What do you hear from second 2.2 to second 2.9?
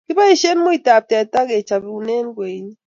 kweinik